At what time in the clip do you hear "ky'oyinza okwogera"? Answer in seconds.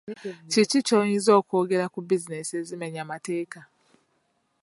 0.87-1.85